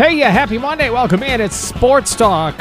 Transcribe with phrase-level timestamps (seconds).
[0.00, 0.88] Hey, yeah, happy Monday.
[0.88, 1.42] Welcome in.
[1.42, 2.54] It's Sports Talk.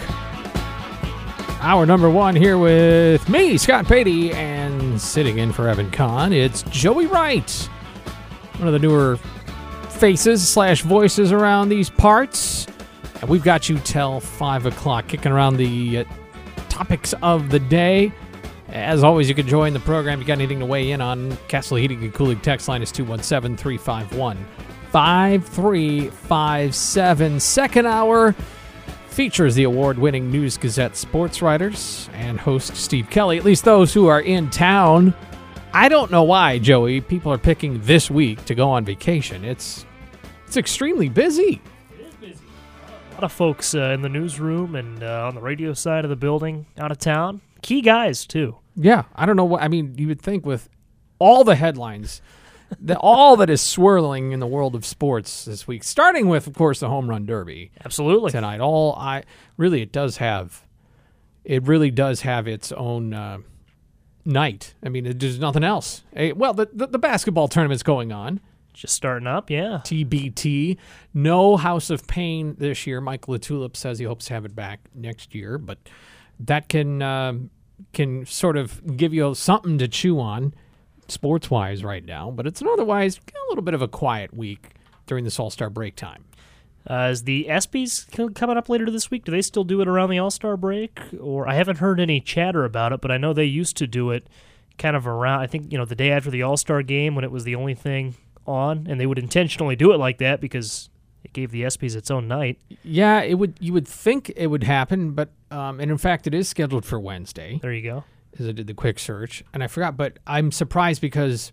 [1.61, 6.63] Hour number one here with me, Scott Beatty, and sitting in for Evan Kahn, it's
[6.63, 7.49] Joey Wright,
[8.57, 9.17] one of the newer
[9.89, 12.58] faces slash voices around these parts.
[13.21, 16.03] And we've got you till 5 o'clock, kicking around the uh,
[16.69, 18.11] topics of the day.
[18.69, 20.19] As always, you can join the program.
[20.19, 21.35] If you got anything to weigh in on?
[21.47, 24.37] Castle Heating and Cooling text line is 217 351
[24.91, 27.39] 5357.
[27.39, 28.33] Second hour
[29.07, 33.93] features the award winning News Gazette sports writers and host Steve Kelly, at least those
[33.93, 35.13] who are in town.
[35.73, 39.43] I don't know why, Joey, people are picking this week to go on vacation.
[39.43, 39.85] It's
[40.47, 41.61] it's extremely busy.
[43.19, 46.15] Lot of folks uh, in the newsroom and uh, on the radio side of the
[46.15, 47.41] building out of town.
[47.61, 48.55] Key guys, too.
[48.77, 50.69] Yeah, I don't know what I mean, you would think with
[51.19, 52.21] all the headlines
[52.79, 56.53] the, all that is swirling in the world of sports this week, starting with, of
[56.53, 58.31] course, the home run derby Absolutely.
[58.31, 58.61] tonight.
[58.61, 59.23] All I
[59.57, 60.65] really, it does have,
[61.43, 63.39] it really does have its own uh,
[64.23, 64.75] night.
[64.81, 66.03] I mean, there's nothing else.
[66.15, 68.39] Eh, well, the, the the basketball tournament's going on.
[68.79, 69.81] Just starting up, yeah.
[69.83, 70.77] TBT.
[71.13, 73.01] No House of Paign this year.
[73.01, 75.79] Mike LaTulip says he hopes to have it back next year, but
[76.39, 77.49] that can um,
[77.91, 80.53] can sort of give you something to chew on
[81.09, 82.31] sports wise right now.
[82.31, 84.69] But it's an otherwise a little bit of a quiet week
[85.07, 86.23] during this All Star break time.
[86.89, 89.25] Uh, is the ESPYS coming up later this week?
[89.25, 91.01] Do they still do it around the All Star break?
[91.19, 94.11] Or I haven't heard any chatter about it, but I know they used to do
[94.11, 94.27] it
[94.77, 95.41] kind of around.
[95.41, 97.55] I think you know the day after the All Star game when it was the
[97.55, 98.15] only thing
[98.49, 100.89] on, and they would intentionally do it like that because
[101.23, 102.59] it gave the ESPYS its own night.
[102.83, 103.55] Yeah, it would.
[103.59, 106.99] You would think it would happen, but um, and in fact, it is scheduled for
[106.99, 107.59] Wednesday.
[107.61, 108.03] There you go.
[108.39, 111.51] As I did the quick search, and I forgot, but I'm surprised because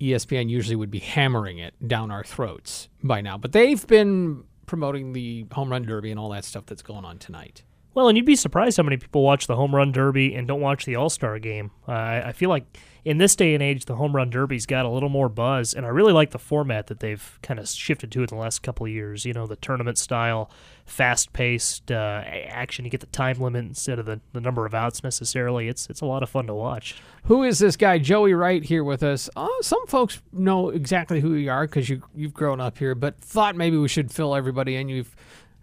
[0.00, 5.12] ESPN usually would be hammering it down our throats by now, but they've been promoting
[5.12, 7.62] the home run derby and all that stuff that's going on tonight.
[7.94, 10.60] Well, and you'd be surprised how many people watch the home run derby and don't
[10.60, 11.70] watch the All Star game.
[11.88, 11.92] Uh,
[12.26, 12.64] I feel like
[13.06, 15.86] in this day and age, the home run derby's got a little more buzz, and
[15.86, 18.84] I really like the format that they've kind of shifted to in the last couple
[18.84, 19.24] of years.
[19.24, 20.50] You know, the tournament style,
[20.84, 22.84] fast paced uh, action.
[22.84, 25.68] You get the time limit instead of the, the number of outs necessarily.
[25.68, 26.96] It's it's a lot of fun to watch.
[27.26, 29.30] Who is this guy, Joey Wright, here with us?
[29.36, 33.20] Uh, some folks know exactly who you are because you you've grown up here, but
[33.20, 34.88] thought maybe we should fill everybody in.
[34.88, 35.14] You've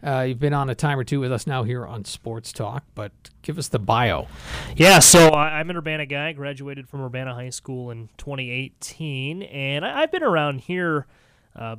[0.06, 2.84] uh, you've been on a time or two with us now here on Sports Talk,
[2.94, 4.28] but give us the bio.
[4.75, 6.34] Yeah, so I'm an Urbana guy.
[6.34, 11.08] Graduated from Urbana High School in 2018, and I've been around here
[11.56, 11.78] uh,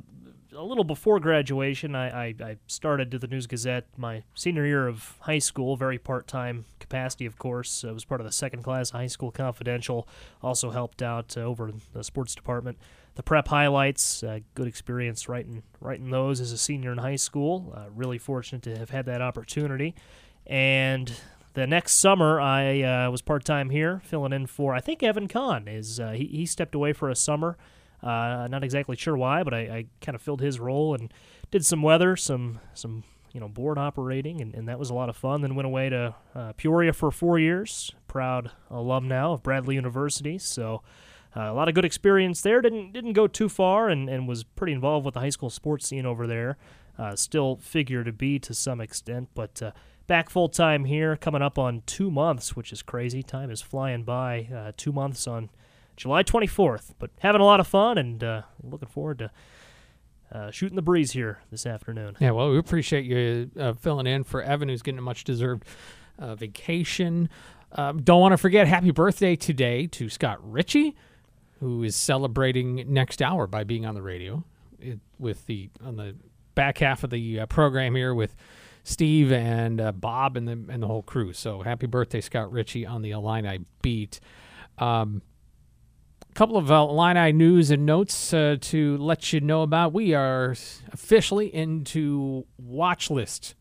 [0.55, 1.95] a little before graduation.
[1.95, 5.97] I, I, I started to the News Gazette my senior year of high school, very
[5.97, 7.83] part-time capacity, of course.
[7.87, 10.07] I was part of the second class High School Confidential.
[10.41, 12.77] Also helped out uh, over in the sports department.
[13.15, 17.73] The prep highlights, uh, good experience writing writing those as a senior in high school.
[17.75, 19.95] Uh, really fortunate to have had that opportunity.
[20.45, 21.11] And
[21.53, 25.27] the next summer, I uh, was part time here, filling in for I think Evan
[25.29, 27.57] Kahn is uh, he he stepped away for a summer.
[28.03, 31.11] Uh, not exactly sure why, but I, I kind of filled his role and
[31.51, 35.07] did some weather, some some you know board operating, and, and that was a lot
[35.07, 35.41] of fun.
[35.41, 37.93] Then went away to uh, Peoria for four years.
[38.07, 40.83] Proud alum now of Bradley University, so.
[41.35, 42.61] Uh, a lot of good experience there.
[42.61, 45.87] Didn't didn't go too far, and, and was pretty involved with the high school sports
[45.87, 46.57] scene over there.
[46.97, 49.71] Uh, still figure to be to some extent, but uh,
[50.07, 53.21] back full time here, coming up on two months, which is crazy.
[53.21, 54.47] Time is flying by.
[54.55, 55.49] Uh, two months on
[55.97, 59.31] July 24th, but having a lot of fun and uh, looking forward to
[60.31, 62.15] uh, shooting the breeze here this afternoon.
[62.19, 65.63] Yeah, well, we appreciate you filling in for Evan, who's getting a much deserved
[66.17, 67.29] vacation.
[67.73, 70.95] Um, don't want to forget happy birthday today to Scott Richey,
[71.65, 74.43] who is celebrating next hour by being on the radio
[74.79, 76.15] it, with the on the
[76.53, 78.35] back half of the uh, program here with
[78.83, 81.33] Steve and uh, Bob and the and the whole crew.
[81.33, 84.19] So happy birthday, Scott Richey, on the Illini beat.
[84.77, 85.23] Um,
[86.35, 89.93] couple of Illini news and notes uh, to let you know about.
[89.93, 90.55] We are
[90.91, 93.55] officially into watch list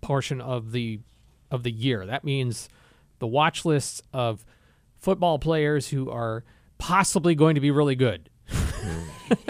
[0.00, 1.00] portion of the
[1.50, 2.06] of the year.
[2.06, 2.70] That means
[3.18, 4.46] the watch lists of
[4.98, 6.44] football players who are
[6.78, 8.28] possibly going to be really good.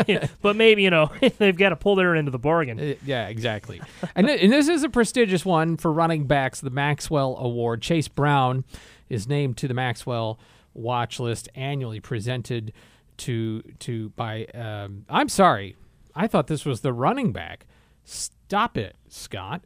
[0.07, 2.81] Yeah, but maybe you know they've got to pull their end of the bargain.
[2.81, 3.83] Uh, yeah, exactly.
[4.15, 7.83] and, th- and this is a prestigious one for running backs, the Maxwell Award.
[7.83, 8.65] Chase Brown
[9.11, 10.39] is named to the Maxwell
[10.73, 12.73] watch list annually presented
[13.19, 15.77] to to by um, I'm sorry.
[16.15, 17.67] I thought this was the running back.
[18.05, 19.63] Stop it, Scott.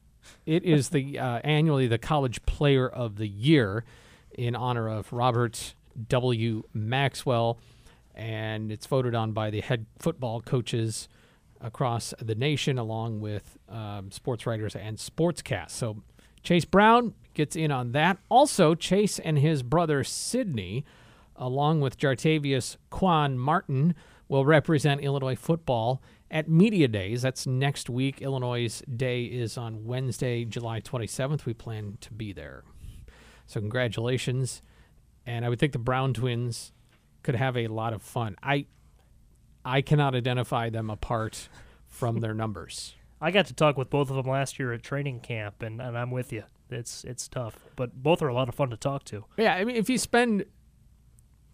[0.46, 3.84] It is the uh, annually the College Player of the Year
[4.32, 5.74] in honor of Robert
[6.08, 6.62] W.
[6.72, 7.58] Maxwell,
[8.14, 11.08] and it's voted on by the head football coaches
[11.60, 15.70] across the nation, along with um, sports writers and sportscasts.
[15.70, 16.02] So
[16.42, 18.18] Chase Brown gets in on that.
[18.28, 20.84] Also, Chase and his brother Sidney,
[21.36, 23.94] along with Jartavius Quan Martin,
[24.28, 27.22] will represent Illinois football at Media Days.
[27.22, 28.22] That's next week.
[28.22, 31.44] Illinois' day is on Wednesday, July 27th.
[31.44, 32.62] We plan to be there.
[33.46, 34.62] So, congratulations.
[35.26, 36.72] And I would think the Brown twins
[37.22, 38.36] could have a lot of fun.
[38.42, 38.66] I
[39.64, 41.48] I cannot identify them apart
[41.86, 42.94] from their numbers.
[43.20, 45.96] I got to talk with both of them last year at training camp, and, and
[45.98, 46.44] I'm with you.
[46.70, 49.24] It's it's tough, but both are a lot of fun to talk to.
[49.36, 50.44] Yeah, I mean, if you spend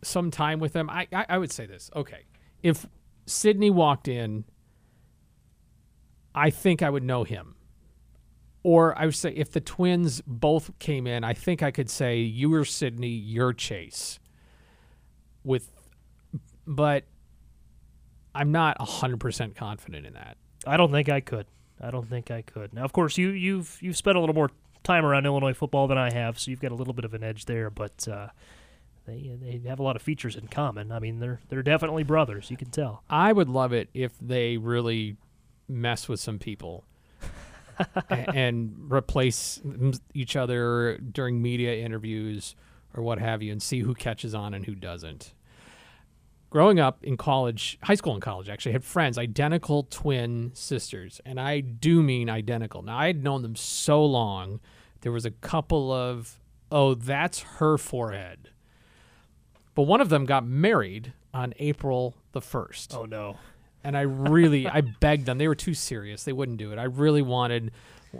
[0.02, 1.90] some time with them, I, I, I would say this.
[1.96, 2.26] Okay,
[2.62, 2.86] if
[3.24, 4.44] Sidney walked in,
[6.34, 7.56] I think I would know him.
[8.66, 12.18] Or I would say if the twins both came in, I think I could say
[12.18, 14.18] you were Sidney, you're Chase.
[15.44, 15.70] With,
[16.66, 17.04] but
[18.34, 20.36] I'm not hundred percent confident in that.
[20.66, 21.46] I don't think I could.
[21.80, 22.74] I don't think I could.
[22.74, 24.50] Now, of course, you you've you've spent a little more
[24.82, 27.22] time around Illinois football than I have, so you've got a little bit of an
[27.22, 27.70] edge there.
[27.70, 28.30] But uh,
[29.06, 30.90] they they have a lot of features in common.
[30.90, 32.50] I mean, they're they're definitely brothers.
[32.50, 33.04] You can tell.
[33.08, 35.18] I would love it if they really
[35.68, 36.82] mess with some people
[38.11, 39.61] and replace
[40.14, 42.55] each other during media interviews
[42.94, 45.34] or what have you, and see who catches on and who doesn't.
[46.49, 51.20] Growing up in college, high school and college, actually, I had friends, identical twin sisters,
[51.26, 52.81] and I do mean identical.
[52.82, 54.61] Now, I had known them so long,
[55.02, 56.40] there was a couple of,
[56.73, 58.50] oh, that's her forehead.
[59.75, 62.96] But one of them got married on April the 1st.
[62.96, 63.37] Oh no.
[63.87, 65.38] And I really, I begged them.
[65.38, 66.25] They were too serious.
[66.25, 66.79] They wouldn't do it.
[66.79, 67.71] I really wanted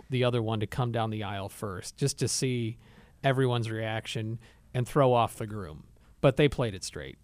[0.09, 2.77] the other one to come down the aisle first, just to see
[3.21, 4.39] everyone's reaction
[4.73, 5.83] and throw off the groom.
[6.21, 7.17] But they played it straight.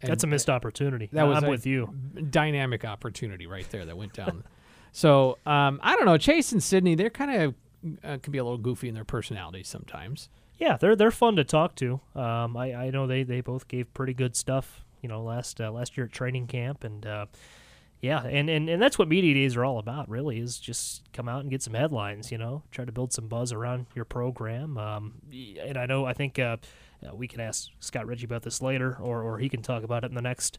[0.00, 1.08] And That's a missed opportunity.
[1.12, 1.92] that was I'm with you.
[2.30, 4.44] dynamic opportunity right there that went down.
[4.92, 6.18] so um, I don't know.
[6.18, 7.54] Chase and Sidney, they're kind of
[8.04, 10.28] uh, can be a little goofy in their personalities sometimes.
[10.58, 12.00] Yeah, they're they're fun to talk to.
[12.14, 14.84] Um, I I know they they both gave pretty good stuff.
[15.02, 17.26] You know, last uh, last year at training camp, and uh,
[18.00, 20.08] yeah, and, and and that's what media days are all about.
[20.08, 22.32] Really, is just come out and get some headlines.
[22.32, 24.78] You know, try to build some buzz around your program.
[24.78, 26.56] Um, and I know I think uh,
[27.06, 30.04] uh, we can ask Scott Richey about this later, or or he can talk about
[30.04, 30.58] it in the next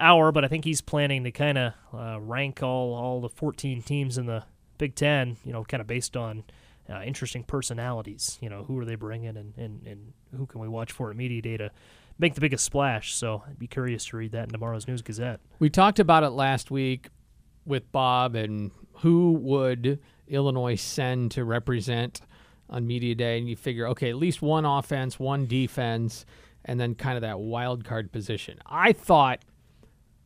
[0.00, 0.32] hour.
[0.32, 4.16] But I think he's planning to kind of uh, rank all all the 14 teams
[4.16, 4.44] in the
[4.78, 5.36] Big Ten.
[5.44, 6.44] You know, kind of based on
[6.88, 8.38] uh, interesting personalities.
[8.40, 11.16] You know, who are they bringing, and, and, and who can we watch for at
[11.16, 11.70] media day to
[12.18, 13.14] make the biggest splash?
[13.14, 15.40] So I'd be curious to read that in tomorrow's News Gazette.
[15.58, 17.08] We talked about it last week
[17.64, 18.70] with Bob and
[19.00, 22.20] who would Illinois send to represent
[22.70, 26.26] on media day, and you figure, okay, at least one offense, one defense,
[26.64, 28.58] and then kind of that wild card position.
[28.66, 29.42] I thought,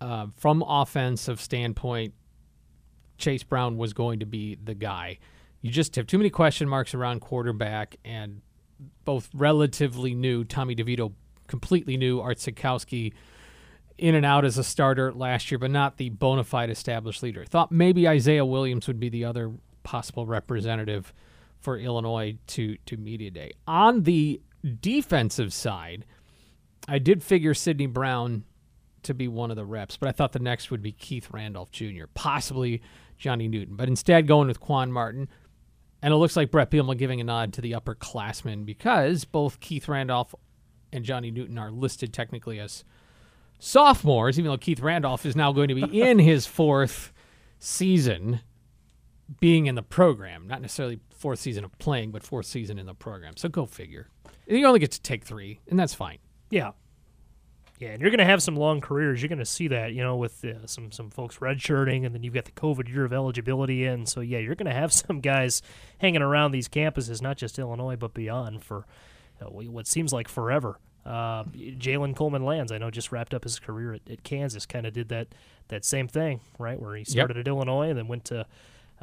[0.00, 2.14] uh, from offensive standpoint,
[3.18, 5.18] Chase Brown was going to be the guy.
[5.60, 8.40] You just have too many question marks around quarterback, and
[9.04, 10.42] both relatively new.
[10.42, 11.12] Tommy DeVito
[11.46, 12.20] completely new.
[12.20, 13.12] Art Sitkowski
[13.98, 17.44] in and out as a starter last year, but not the bona fide established leader.
[17.44, 21.12] Thought maybe Isaiah Williams would be the other possible representative
[21.60, 23.52] for Illinois to to media day.
[23.66, 24.40] On the
[24.80, 26.04] defensive side,
[26.88, 28.44] I did figure Sidney Brown
[29.02, 31.70] to be one of the reps, but I thought the next would be Keith Randolph
[31.72, 32.82] Jr., possibly
[33.18, 35.28] Johnny Newton, but instead going with Quan Martin.
[36.02, 39.88] And it looks like Brett Bielema giving a nod to the upperclassmen because both Keith
[39.88, 40.34] Randolph
[40.92, 42.84] and Johnny Newton are listed technically as
[43.58, 47.12] sophomores, even though Keith Randolph is now going to be in his fourth
[47.58, 48.40] season
[49.40, 50.46] being in the program.
[50.46, 53.36] Not necessarily fourth season of playing, but fourth season in the program.
[53.36, 54.08] So go figure.
[54.48, 56.18] And you only get to take three, and that's fine.
[56.50, 56.72] Yeah.
[57.78, 59.20] Yeah, and you're going to have some long careers.
[59.20, 62.22] You're going to see that, you know, with uh, some some folks redshirting, and then
[62.22, 64.06] you've got the COVID year of eligibility in.
[64.06, 65.62] So yeah, you're going to have some guys
[65.98, 68.86] hanging around these campuses, not just Illinois but beyond, for
[69.50, 70.78] what seems like forever.
[71.04, 74.66] Uh, Jalen Coleman Lands, I know, just wrapped up his career at, at Kansas.
[74.66, 75.28] Kind of did that
[75.68, 76.80] that same thing, right?
[76.80, 78.44] Where he started at Illinois and then went to uh,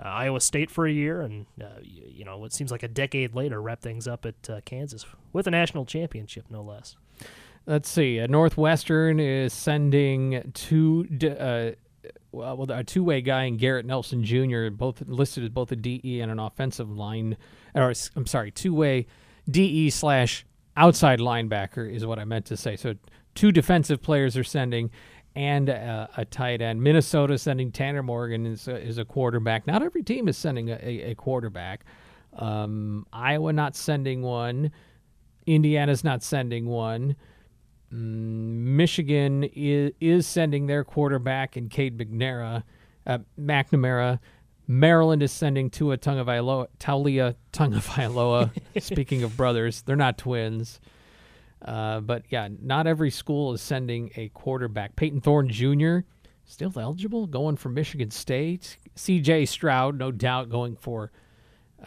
[0.01, 3.35] Iowa State for a year, and uh, you, you know, what seems like a decade
[3.35, 6.95] later, wrapped things up at uh, Kansas with a national championship, no less.
[7.65, 8.19] Let's see.
[8.19, 11.71] Uh, Northwestern is sending two, d- uh,
[12.31, 14.69] well, a two-way guy in Garrett Nelson Jr.
[14.69, 17.35] both listed as both a DE and an offensive line,
[17.75, 19.07] or I'm sorry, two-way
[19.49, 22.75] DE slash outside linebacker is what I meant to say.
[22.75, 22.95] So
[23.35, 24.91] two defensive players are sending,
[25.35, 26.81] and a, a tight end.
[26.81, 29.67] Minnesota sending Tanner Morgan is a, is a quarterback.
[29.67, 31.85] Not every team is sending a, a, quarterback.
[32.33, 34.71] Um, Iowa not sending one.
[35.45, 37.15] Indiana's not sending one.
[37.93, 37.95] Mm,
[38.75, 42.63] Michigan is, is sending their quarterback in Cade McNamara.
[43.05, 44.19] Uh, McNamara.
[44.71, 48.51] Maryland is sending Tua Tagovailoa, Taulia Tagovailoa.
[48.79, 50.79] Speaking of brothers, they're not twins.
[51.65, 54.95] Uh, but yeah, not every school is sending a quarterback.
[54.95, 56.01] Payton Thorne Jr.
[56.45, 58.77] still eligible, going for Michigan State.
[58.95, 59.47] C.J.
[59.47, 61.11] Stroud, no doubt, going for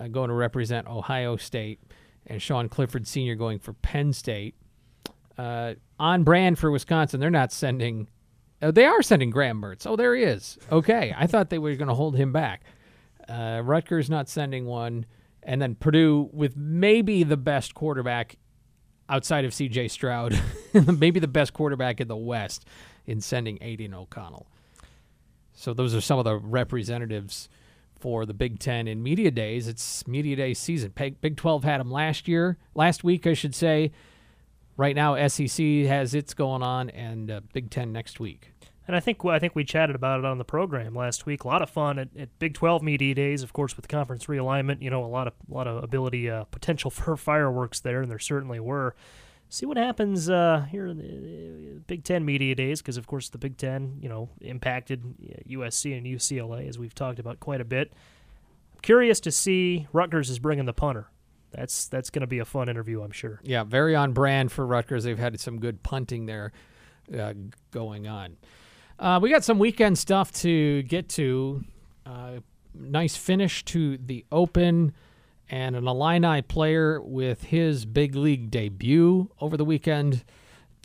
[0.00, 1.78] uh, going to represent Ohio State,
[2.26, 3.36] and Sean Clifford Sr.
[3.36, 4.56] going for Penn State.
[5.38, 8.08] Uh, on brand for Wisconsin, they're not sending.
[8.62, 9.86] Uh, they are sending Graham Mertz.
[9.86, 10.56] Oh, there he is.
[10.70, 12.62] Okay, I thought they were going to hold him back.
[13.28, 15.04] Uh, Rutgers not sending one,
[15.42, 18.36] and then Purdue with maybe the best quarterback
[19.08, 19.88] outside of C.J.
[19.88, 20.40] Stroud,
[20.98, 22.64] maybe the best quarterback in the West
[23.04, 24.46] in sending Aidan O'Connell.
[25.52, 27.48] So those are some of the representatives
[27.98, 29.68] for the Big Ten in media days.
[29.68, 30.92] It's media day season.
[31.20, 33.92] Big 12 had them last year, last week, I should say.
[34.76, 38.51] Right now, SEC has its going on, and uh, Big Ten next week.
[38.86, 41.44] And I think I think we chatted about it on the program last week.
[41.44, 44.82] A lot of fun at, at Big 12 media days, of course, with conference realignment.
[44.82, 48.10] You know, a lot of a lot of ability uh, potential for fireworks there, and
[48.10, 48.94] there certainly were.
[49.48, 53.36] See what happens uh, here in the Big Ten media days, because of course the
[53.36, 55.02] Big Ten, you know, impacted
[55.46, 57.92] USC and UCLA as we've talked about quite a bit.
[58.74, 61.08] I'm curious to see Rutgers is bringing the punter.
[61.50, 63.40] That's that's going to be a fun interview, I'm sure.
[63.44, 65.04] Yeah, very on brand for Rutgers.
[65.04, 66.52] They've had some good punting there
[67.16, 67.34] uh,
[67.70, 68.38] going on.
[69.02, 71.64] Uh, we got some weekend stuff to get to.
[72.06, 72.34] Uh,
[72.72, 74.92] nice finish to the Open,
[75.50, 80.22] and an Illini player with his big league debut over the weekend.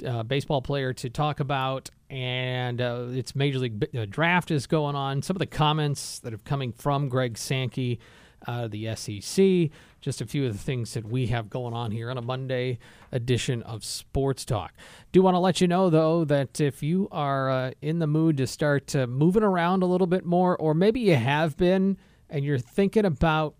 [0.04, 4.96] Uh, baseball player to talk about, and uh, its major league uh, draft is going
[4.96, 5.22] on.
[5.22, 8.00] Some of the comments that are coming from Greg Sankey
[8.48, 9.70] out the SEC.
[10.00, 12.78] Just a few of the things that we have going on here on a Monday
[13.12, 14.74] edition of Sports Talk.
[15.12, 18.38] Do want to let you know, though, that if you are uh, in the mood
[18.38, 21.98] to start uh, moving around a little bit more, or maybe you have been
[22.30, 23.56] and you're thinking about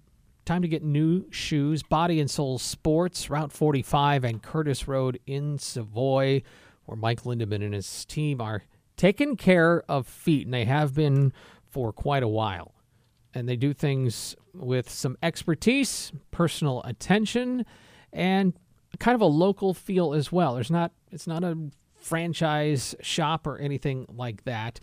[0.46, 5.58] time to get new shoes, Body and Soul Sports, Route 45 and Curtis Road in
[5.58, 6.44] Savoy,
[6.86, 8.64] where Mike Lindeman and his team are
[8.96, 11.34] taking care of feet, and they have been
[11.70, 12.74] for quite a while
[13.34, 17.66] and they do things with some expertise, personal attention,
[18.12, 18.54] and
[19.00, 20.56] kind of a local feel as well.
[20.56, 21.58] There's not it's not a
[21.96, 24.80] franchise shop or anything like that.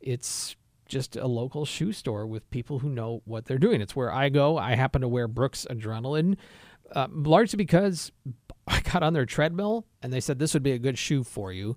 [0.00, 3.80] It's just a local shoe store with people who know what they're doing.
[3.80, 4.56] It's where I go.
[4.56, 6.36] I happen to wear Brooks Adrenaline,
[6.94, 8.10] uh, largely because
[8.66, 11.52] I got on their treadmill and they said this would be a good shoe for
[11.52, 11.76] you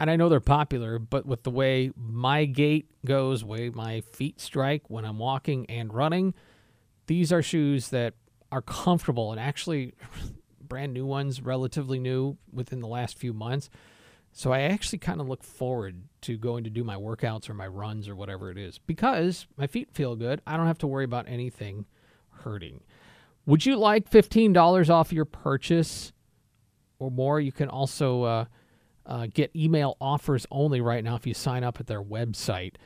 [0.00, 4.40] and I know they're popular, but with the way my gait goes, way my feet
[4.40, 6.32] strike when I'm walking and running,
[7.06, 8.14] these are shoes that
[8.50, 9.92] are comfortable and actually
[10.62, 13.68] brand new ones, relatively new within the last few months.
[14.32, 17.66] So I actually kind of look forward to going to do my workouts or my
[17.66, 20.40] runs or whatever it is because my feet feel good.
[20.46, 21.84] I don't have to worry about anything
[22.30, 22.80] hurting.
[23.44, 26.14] Would you like $15 off your purchase
[26.98, 27.38] or more?
[27.38, 28.44] You can also uh,
[29.10, 32.76] uh, get email offers only right now if you sign up at their website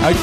[0.00, 0.16] Tight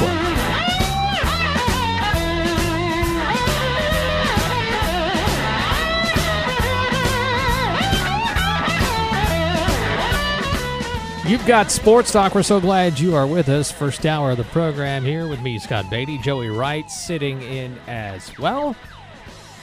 [11.31, 12.35] You've got Sports Talk.
[12.35, 13.71] We're so glad you are with us.
[13.71, 18.37] First hour of the program here with me, Scott Beatty, Joey Wright sitting in as
[18.37, 18.75] well.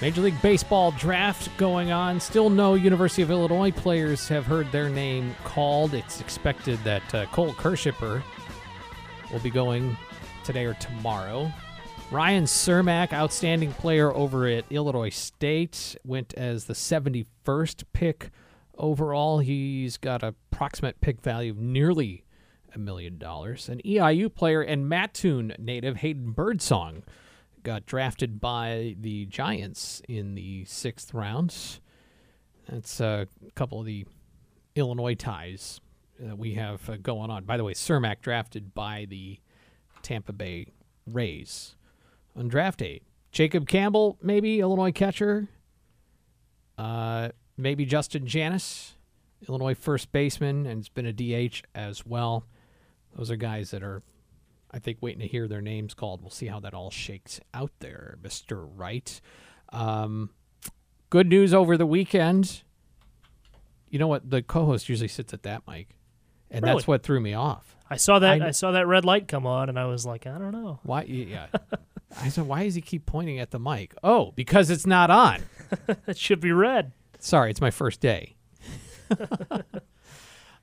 [0.01, 2.21] Major League Baseball draft going on.
[2.21, 5.93] Still no University of Illinois players have heard their name called.
[5.93, 8.23] It's expected that uh, Cole Kirschsieper
[9.31, 9.95] will be going
[10.45, 11.53] today or tomorrow.
[12.11, 18.31] Ryan Cermak, outstanding player over at Illinois State, went as the 71st pick
[18.79, 19.41] overall.
[19.41, 22.25] He's got a approximate pick value of nearly
[22.75, 23.69] a million dollars.
[23.69, 27.05] An EIU player and Mattoon native Hayden Birdsong
[27.63, 31.79] got drafted by the Giants in the sixth round.
[32.69, 34.05] That's a couple of the
[34.75, 35.81] Illinois ties
[36.19, 37.45] that we have uh, going on.
[37.45, 39.39] By the way, Cermak drafted by the
[40.03, 40.67] Tampa Bay
[41.07, 41.77] Rays
[42.35, 45.49] on draft day Jacob Campbell, maybe Illinois catcher.
[46.77, 48.93] Uh, maybe Justin Janas,
[49.49, 52.45] Illinois first baseman, and it's been a DH as well.
[53.17, 54.03] Those are guys that are,
[54.71, 56.21] I think, waiting to hear their names called.
[56.23, 59.21] We'll see how that all shakes out there, Mister Wright.
[59.71, 60.31] Um,
[61.11, 62.63] good news over the weekend.
[63.91, 64.29] You know what?
[64.31, 65.97] The co-host usually sits at that mic,
[66.51, 66.77] and Really?
[66.77, 67.77] that's what threw me off.
[67.91, 68.43] I saw that.
[68.43, 70.81] I- I, saw that red light come on, and I was like, I don't know.
[70.83, 71.03] Why?
[71.03, 71.47] Yeah.
[72.21, 73.95] I said, why does he keep pointing at the mic?
[74.03, 75.43] Oh, because it's not on.
[76.07, 76.93] It should be red.
[77.19, 78.37] Sorry, it's my first day.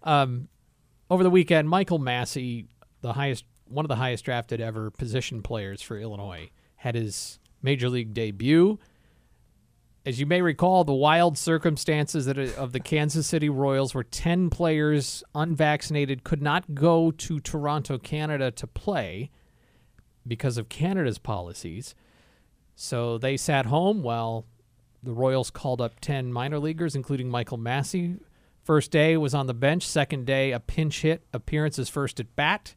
[0.04, 0.48] um,
[1.10, 2.68] over the weekend, Michael Massey,
[3.02, 7.90] the highest, one of the highest drafted ever position players for Illinois, had his major
[7.90, 8.80] league debut.
[10.06, 14.52] As you may recall, the wild circumstances that of the Kansas City Royals were 10
[14.52, 19.32] players unvaccinated could not go to Toronto, Canada to play
[20.28, 21.96] because of Canada's policies.
[22.76, 24.46] So they sat home while
[25.06, 28.16] the Royals called up 10 minor leaguers, including Michael Massey.
[28.64, 29.88] First day was on the bench.
[29.88, 32.76] Second day, a pinch hit appearance his first at bat,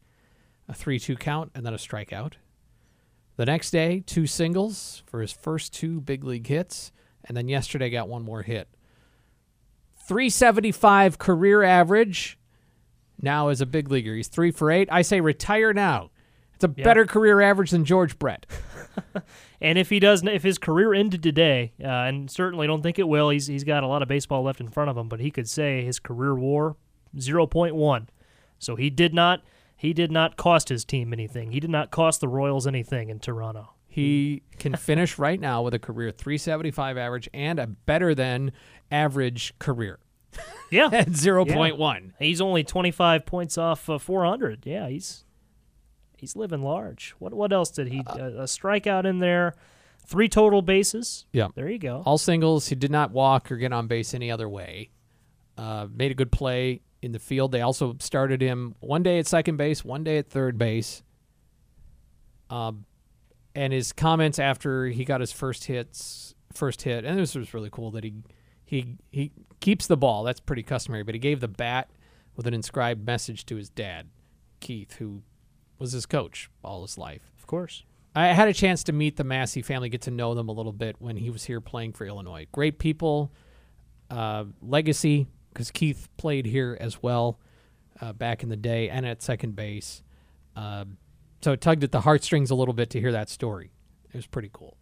[0.69, 2.35] a 3 2 count, and then a strikeout.
[3.37, 6.93] The next day, two singles for his first two big league hits,
[7.25, 8.69] and then yesterday got one more hit.
[10.07, 12.39] 375 career average
[13.21, 14.15] now as a big leaguer.
[14.15, 14.89] He's three for eight.
[14.91, 16.11] I say retire now.
[16.59, 16.85] It's a Yeah.
[16.85, 18.45] better career average than George Brett.
[19.61, 23.09] And if he does, if his career ended today, uh, and certainly don't think it
[23.09, 25.09] will, he's he's got a lot of baseball left in front of him.
[25.09, 26.77] But he could say his career WAR
[27.19, 28.09] zero point one.
[28.61, 29.43] So he did not
[29.77, 31.51] he did not cost his team anything.
[31.51, 33.71] He did not cost the Royals anything in Toronto.
[33.89, 38.53] He can finish right now with a career 375 average and a better than
[38.93, 39.99] average career
[40.71, 42.13] Yeah, at 0.1.
[42.21, 44.65] he's only twenty five points off uh, four hundred.
[44.67, 45.25] Yeah, he's
[46.21, 47.15] he's living large.
[47.19, 48.03] What what else did he?
[48.07, 49.55] Uh, a strikeout in there,
[50.07, 51.27] three total bases.
[51.33, 51.49] Yeah.
[51.55, 52.03] There you go.
[52.05, 52.69] All singles.
[52.69, 54.91] He did not walk or get on base any other way.
[55.57, 57.53] Uh, made a good play in the field.
[57.53, 61.03] They also started him one day at second base, one day at third base.
[62.51, 62.87] Um,
[63.55, 67.71] and his comments after he got his first hits, first hit, and this was really
[67.71, 68.15] cool that he
[68.65, 70.23] he he keeps the ball.
[70.23, 71.91] That's pretty customary, but he gave the bat
[72.37, 74.09] with an inscribed message to his dad,
[74.61, 75.23] Keith, who
[75.79, 77.31] was his coach all his life.
[77.39, 77.85] Of course.
[78.15, 80.73] I had a chance to meet the Massey family, get to know them a little
[80.73, 82.47] bit when he was here playing for Illinois.
[82.53, 83.31] Great people,
[84.11, 87.39] uh, legacy because Keith played here as well
[88.01, 90.03] uh, back in the day and at second base.
[90.57, 90.99] Um
[91.41, 93.71] so it tugged at the heartstrings a little bit to hear that story.
[94.13, 94.77] It was pretty cool.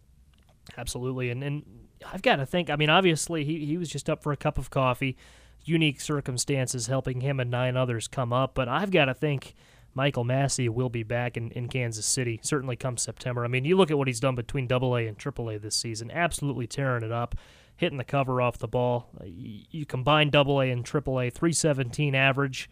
[0.77, 1.63] Absolutely, and and
[2.11, 2.69] I've got to think.
[2.69, 5.17] I mean, obviously, he he was just up for a cup of coffee.
[5.63, 9.53] Unique circumstances helping him and nine others come up, but I've got to think
[9.97, 13.43] Michael Massey will be back in, in Kansas City certainly come September.
[13.43, 15.75] I mean, you look at what he's done between Double A and Triple A this
[15.75, 17.33] season, absolutely tearing it up,
[17.75, 19.09] hitting the cover off the ball.
[19.19, 22.69] Uh, You, combine Double A and Triple A, 317 average.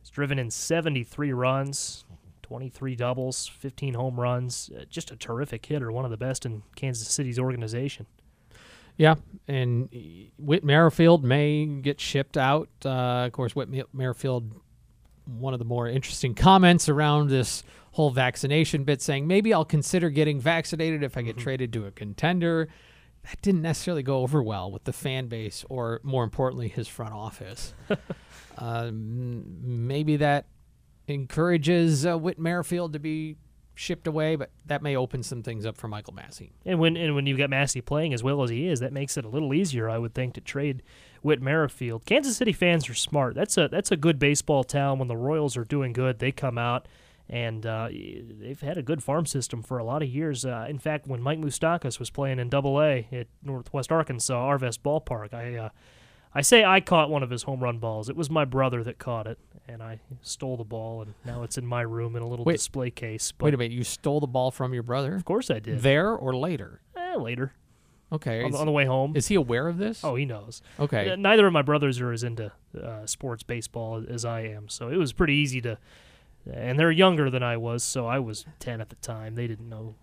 [0.00, 2.04] He's driven in 73 runs,
[2.42, 4.70] 23 doubles, 15 home runs.
[4.72, 8.06] Uh, just a terrific hitter, one of the best in Kansas City's organization.
[8.96, 9.16] Yeah,
[9.48, 9.88] and
[10.38, 12.68] Whit Merrifield may get shipped out.
[12.84, 14.60] Uh, of course, Whit Merrifield,
[15.26, 20.10] one of the more interesting comments around this whole vaccination bit, saying maybe I'll consider
[20.10, 22.68] getting vaccinated if I get traded to a contender.
[23.24, 27.14] That didn't necessarily go over well with the fan base, or more importantly, his front
[27.14, 27.74] office.
[28.58, 30.46] um, maybe that
[31.06, 33.36] encourages uh, Whit Merrifield to be
[33.74, 36.52] shipped away, but that may open some things up for Michael Massey.
[36.64, 39.16] And when and when you've got Massey playing as well as he is, that makes
[39.16, 40.82] it a little easier, I would think, to trade
[41.22, 42.04] Whit Merrifield.
[42.04, 43.34] Kansas City fans are smart.
[43.34, 44.98] That's a that's a good baseball town.
[44.98, 46.86] When the Royals are doing good, they come out
[47.28, 50.44] and uh, they've had a good farm system for a lot of years.
[50.44, 54.80] Uh, in fact, when Mike Moustakas was playing in Double A at Northwest Arkansas Arvest
[54.80, 55.68] Ballpark, I uh,
[56.34, 58.08] I say I caught one of his home run balls.
[58.08, 61.56] It was my brother that caught it, and I stole the ball, and now it's
[61.56, 62.54] in my room in a little Wait.
[62.54, 63.32] display case.
[63.32, 65.14] But Wait a minute, you stole the ball from your brother?
[65.14, 65.80] Of course I did.
[65.80, 66.80] There or later?
[66.96, 67.52] Eh, later
[68.12, 68.42] Okay.
[68.44, 69.16] on, the- on the way home.
[69.16, 70.04] is he aware of this?
[70.04, 70.60] Oh, he knows.
[70.78, 71.16] okay.
[71.16, 74.96] Neither of my brothers are as into uh, sports baseball as I am, so it
[74.96, 75.78] was pretty easy to.
[76.52, 79.36] And they're younger than I was, so I was ten at the time.
[79.36, 79.94] They didn't know,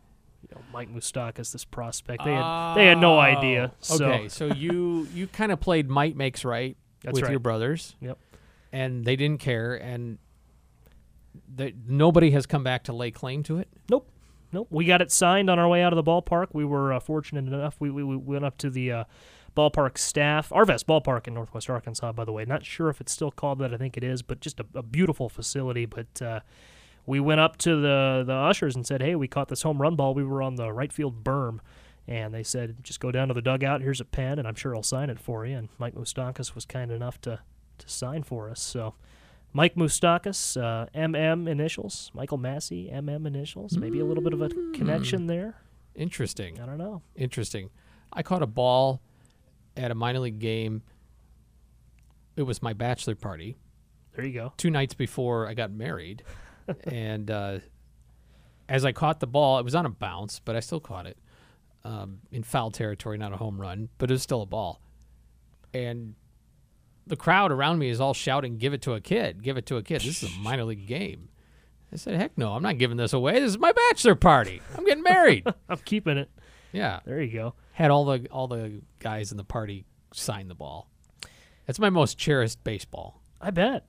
[0.42, 2.24] you know Mike Moustakas, this prospect.
[2.24, 3.72] They had they had no idea.
[3.74, 7.32] Oh, So Okay, so you you kind of played might makes right That's with right.
[7.32, 7.96] your brothers.
[8.02, 8.18] Yep.
[8.72, 10.18] And they didn't care, and
[11.56, 13.68] the, nobody has come back to lay claim to it.
[13.90, 14.08] Nope.
[14.52, 14.68] Nope.
[14.72, 16.48] We got it signed on our way out of the ballpark.
[16.54, 17.76] We were uh, fortunate enough.
[17.80, 19.04] We, we, we went up to the uh,
[19.56, 22.46] ballpark staff, Arvest Ballpark in Northwest Arkansas, by the way.
[22.46, 23.74] Not sure if it's still called that.
[23.74, 25.86] I think it is, but just a, a beautiful facility.
[25.86, 26.40] But uh,
[27.06, 29.96] we went up to the the ushers and said, "Hey, we caught this home run
[29.96, 30.14] ball.
[30.14, 31.60] We were on the right field berm."
[32.10, 33.82] And they said, just go down to the dugout.
[33.82, 35.56] Here's a pen, and I'm sure I'll sign it for you.
[35.56, 37.40] And Mike Moustakas was kind enough to,
[37.78, 38.60] to sign for us.
[38.60, 38.96] So,
[39.52, 42.12] Mike Moustakas, uh, MM initials.
[42.14, 43.78] Michael Massey, MM initials.
[43.78, 45.56] Maybe a little bit of a connection there.
[45.96, 46.60] Interesting.
[46.60, 47.02] I don't know.
[47.16, 47.70] Interesting.
[48.14, 49.02] I caught a ball
[49.76, 50.84] at a minor league game.
[52.36, 53.58] It was my bachelor party
[54.16, 54.54] There you go.
[54.58, 56.24] two nights before I got married,
[56.86, 57.60] and uh,
[58.70, 61.18] as I caught the ball, it was on a bounce, but I still caught it
[61.84, 64.80] um, in foul territory, not a home run, but it was still a ball.
[65.74, 66.16] And
[67.10, 69.44] the crowd around me is all shouting, "Give it to a kid!
[69.44, 70.02] Give it to a kid!
[70.02, 71.30] This is a minor league game."
[71.92, 72.54] I said, "Heck no!
[72.54, 73.34] I'm not giving this away.
[73.40, 74.62] This is my bachelor party.
[74.78, 76.30] I'm getting married." I'm keeping it.
[76.72, 77.56] yeah, There you go.
[77.74, 80.90] had all the all the guys in the party sign the ball.
[81.66, 83.22] That's my most cherished baseball.
[83.42, 83.86] I bet.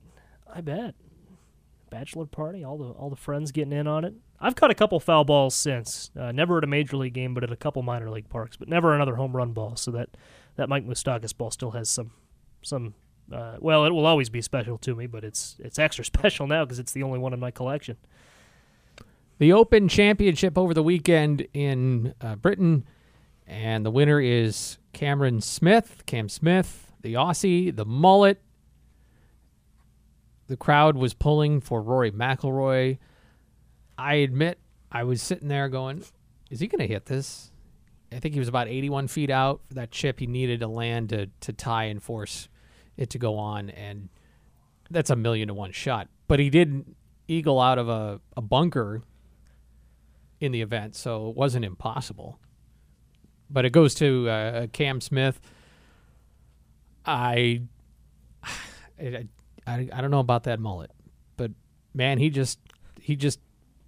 [0.53, 0.95] I bet.
[1.89, 4.13] Bachelor party, all the all the friends getting in on it.
[4.39, 6.09] I've caught a couple foul balls since.
[6.19, 8.55] Uh, never at a major league game, but at a couple minor league parks.
[8.57, 9.75] But never another home run ball.
[9.75, 10.09] So that
[10.55, 12.11] that Mike Moustakas ball still has some
[12.61, 12.95] some.
[13.31, 16.65] Uh, well, it will always be special to me, but it's it's extra special now
[16.65, 17.97] because it's the only one in my collection.
[19.39, 22.85] The Open Championship over the weekend in uh, Britain,
[23.47, 26.03] and the winner is Cameron Smith.
[26.05, 28.41] Cam Smith, the Aussie, the mullet.
[30.47, 32.97] The crowd was pulling for Rory McIlroy.
[33.97, 34.59] I admit,
[34.91, 36.03] I was sitting there going,
[36.49, 37.51] "Is he going to hit this?"
[38.11, 40.19] I think he was about 81 feet out for that chip.
[40.19, 42.49] He needed to land to to tie and force
[42.97, 44.09] it to go on, and
[44.89, 46.07] that's a million to one shot.
[46.27, 46.95] But he didn't
[47.27, 49.03] eagle out of a, a bunker
[50.39, 52.39] in the event, so it wasn't impossible.
[53.49, 55.39] But it goes to uh, Cam Smith.
[57.05, 57.61] I,
[58.99, 59.27] I,
[59.67, 60.91] I, I don't know about that mullet,
[61.37, 61.51] but
[61.93, 62.59] man, he just
[62.99, 63.39] he just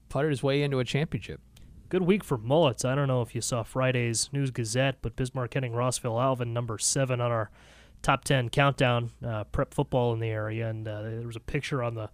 [0.09, 1.41] putted his way into a championship.
[1.89, 2.83] Good week for mullets.
[2.83, 6.77] I don't know if you saw Friday's News Gazette, but Bismarck Henning Rossville Alvin, number
[6.79, 7.51] seven on our
[8.03, 10.69] top 10 countdown uh, prep football in the area.
[10.69, 12.09] And uh, there was a picture on the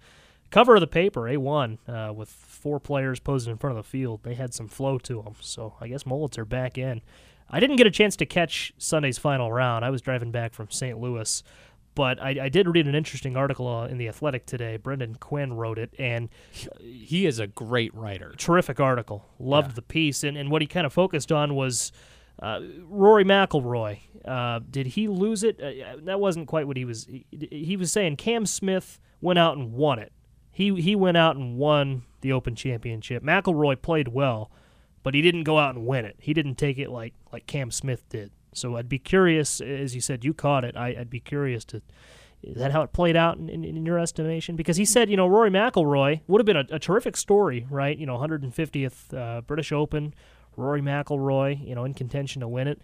[0.52, 4.22] cover of the paper, A1, uh, with four players posing in front of the field.
[4.24, 5.36] They had some flow to them.
[5.42, 7.02] So I guess mullets are back in.
[7.50, 9.84] I didn't get a chance to catch Sunday's final round.
[9.84, 10.98] I was driving back from St.
[11.00, 11.44] Louis.
[11.96, 14.78] But I, I did read an interesting article uh, in The Athletic today.
[14.78, 16.30] Brendan Quinn wrote it, and
[16.80, 18.34] He is a great writer.
[18.38, 19.26] terrific article.
[19.40, 19.76] Loved Yeah.
[19.76, 21.92] the piece, and, and what he kind of focused on was
[22.42, 24.00] uh, Rory McIlroy.
[24.26, 25.60] Uh, did he lose it?
[25.62, 27.06] Uh, that wasn't quite what he was.
[27.06, 30.12] He, he was saying Cam Smith went out and won it.
[30.52, 33.24] He he went out and won the Open Championship.
[33.24, 34.52] McIlroy played well,
[35.04, 36.16] but he didn't go out and win it.
[36.20, 38.32] He didn't take it like like Cam Smith did.
[38.54, 40.76] So I'd be curious, as you said, you caught it.
[40.76, 41.82] I, I'd be curious to
[42.42, 44.56] is that how it played out in, in, in your estimation?
[44.56, 47.98] Because he said, you know, Rory McIlroy would have been a, a terrific story, right?
[47.98, 50.14] You know, 150th uh, British Open,
[50.60, 52.82] Rory McIlroy, you know, in contention to win it.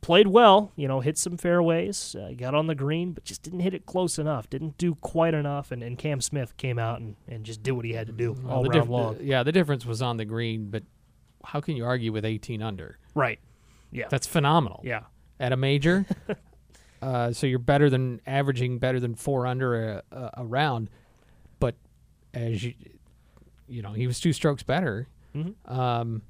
[0.00, 3.60] Played well, you know, hit some fairways, uh, got on the green, but just didn't
[3.60, 4.48] hit it close enough.
[4.48, 7.84] Didn't do quite enough, and, and Cam Smith came out and, and just did what
[7.84, 9.16] he had to do Well, all the round diff- long.
[9.20, 10.82] yeah, the difference was on the green, but
[11.44, 12.98] how can you argue with 18 under?
[13.14, 13.38] right.
[13.90, 14.06] Yeah.
[14.10, 14.80] That's phenomenal.
[14.84, 15.02] yeah.
[15.38, 16.04] at a major.
[17.02, 20.88] uh, so you're better than averaging better than four under a, a, a round,
[21.60, 21.76] but
[22.32, 22.74] as you,
[23.68, 25.06] you know, he was two strokes better,
[25.36, 25.54] Mhm.
[25.70, 26.22] um,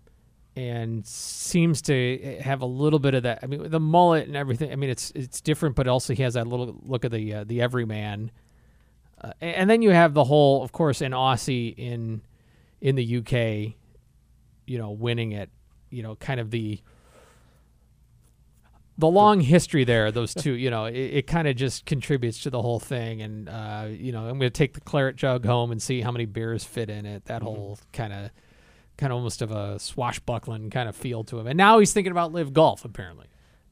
[0.56, 3.40] and seems to have a little bit of that.
[3.42, 4.72] I mean, the mullet and everything.
[4.72, 7.44] I mean, it's it's different, but also he has that little look of the uh,
[7.44, 8.30] the everyman.
[9.20, 12.22] Uh, and then you have the whole, of course, an Aussie in
[12.80, 13.74] in the UK,
[14.66, 15.50] you know, winning it.
[15.90, 16.80] You know, kind of the
[18.96, 22.50] the long history there, those two, you know, it, it kind of just contributes to
[22.50, 23.22] the whole thing.
[23.22, 26.12] And, uh, you know, I'm going to take the claret jug home and see how
[26.12, 27.24] many beers fit in it.
[27.26, 28.30] That whole kind of,
[28.96, 31.46] kind of almost of a swashbuckling kind of feel to him.
[31.46, 33.26] And now he's thinking about LIV Golf, apparently.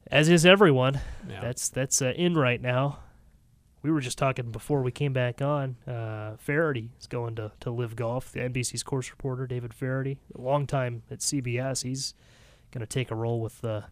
[0.07, 0.99] As is everyone.
[1.27, 1.41] Yeah.
[1.41, 2.99] That's that's uh, in right now.
[3.81, 5.75] We were just talking before we came back on.
[5.85, 8.31] Uh, Feherty is going to, to LIV Golf.
[8.31, 12.13] The NBC's course reporter David Feherty, a long time at CBS, he's
[12.71, 13.85] going to take a role with the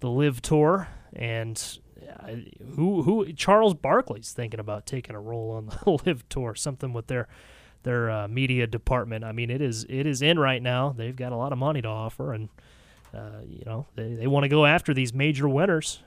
[0.00, 0.88] the LIV Tour.
[1.12, 1.78] And
[2.20, 2.34] uh,
[2.76, 7.06] who who Charles Barkley's thinking about taking a role on the LIV Tour, something with
[7.06, 7.28] their
[7.82, 9.24] their uh, media department.
[9.24, 10.94] I mean, it is it is in right now.
[10.96, 12.48] They've got a lot of money to offer, and
[13.14, 16.00] uh, you know they they want to go after these major winners.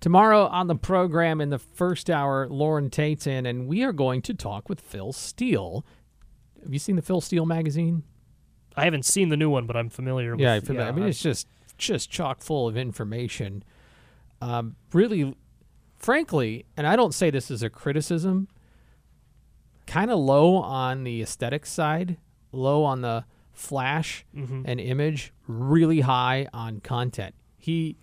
[0.00, 4.22] Tomorrow on the program in the first hour, Lauren Tate's in, and we are going
[4.22, 5.84] to talk with Phil Steele.
[6.62, 8.02] Have you seen the Phil Steele magazine?
[8.76, 10.68] I haven't seen the new one, but I'm familiar Yeah, with.
[10.68, 11.46] feel I mean, it's just
[11.76, 13.62] just chock full of information.
[14.40, 15.34] Um, really,
[15.98, 18.48] frankly, and I don't say this as a criticism.
[19.90, 22.16] Kind of low on the aesthetic side,
[22.52, 24.62] low on the flash Mhm.
[24.64, 27.34] and image, really high on content.
[27.58, 27.96] He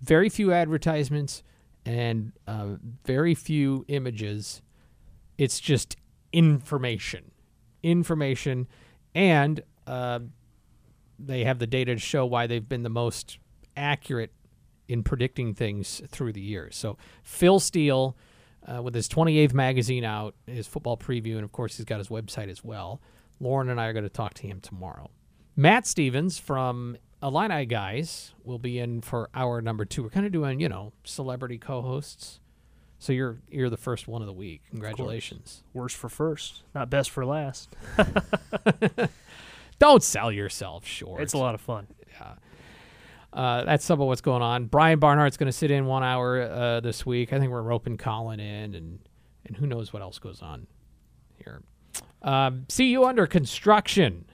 [0.00, 1.42] very few advertisements
[1.84, 4.62] and uh, very few images.
[5.36, 5.96] It's just
[6.32, 7.30] information,
[7.82, 8.66] information,
[9.14, 10.20] and uh,
[11.18, 13.38] they have the data to show why they've been the most
[13.76, 14.32] accurate
[14.88, 16.74] in predicting things through the years.
[16.74, 18.16] So Phil Steele,
[18.66, 22.08] uh, with his 28th magazine out, his football preview, and of course he's got his
[22.08, 23.00] website as well.
[23.40, 25.10] Lauren and I are going to talk to him tomorrow.
[25.56, 30.02] Matt Stevens from Illini Guys will be in for hour number two.
[30.02, 32.40] We're kind of doing, you know, celebrity co-hosts.
[32.98, 34.62] So you're you're the first one of the week.
[34.70, 35.64] Congratulations.
[35.72, 37.74] Worst for first, not best for last.
[39.80, 41.20] Don't sell yourself short.
[41.20, 41.88] It's a lot of fun.
[43.32, 44.66] Uh, that's some of what's going on.
[44.66, 47.32] Brian Barnhart's going to sit in one hour uh, this week.
[47.32, 48.98] I think we're roping Colin in, and
[49.46, 50.66] and who knows what else goes on
[51.36, 51.62] here.
[52.22, 54.26] Um, CU Under Construction.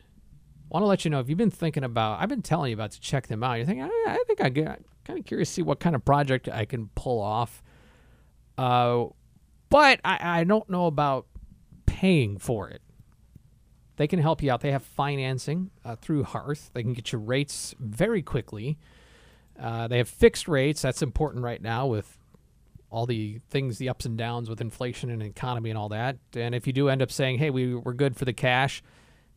[0.68, 2.20] Want to let you know if you've been thinking about.
[2.20, 3.54] I've been telling you about to check them out.
[3.54, 6.04] You're thinking, I, I think I get kind of curious to see what kind of
[6.04, 7.62] project I can pull off.
[8.58, 9.06] Uh,
[9.70, 11.26] but I, I don't know about
[11.86, 12.82] paying for it.
[13.98, 14.60] They can help you out.
[14.60, 16.70] They have financing uh, through Hearth.
[16.72, 18.78] They can get you rates very quickly.
[19.60, 20.80] Uh, they have fixed rates.
[20.80, 22.16] That's important right now with
[22.90, 26.16] all the things, the ups and downs with inflation and economy and all that.
[26.36, 28.84] And if you do end up saying, hey, we, we're good for the cash,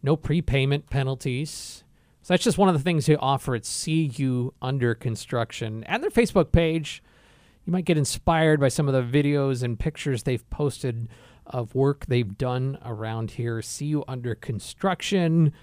[0.04, 1.84] no prepayment penalties.
[2.22, 6.12] So that's just one of the things they offer at CU Under Construction and their
[6.12, 7.02] Facebook page.
[7.66, 11.10] You might get inspired by some of the videos and pictures they've posted
[11.46, 13.62] of work they've done around here.
[13.62, 15.54] CU Under Construction.